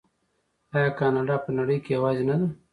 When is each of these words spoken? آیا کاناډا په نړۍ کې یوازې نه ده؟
آیا 0.75 0.89
کاناډا 0.99 1.35
په 1.45 1.49
نړۍ 1.57 1.77
کې 1.83 1.91
یوازې 1.97 2.23
نه 2.29 2.35
ده؟ 2.39 2.47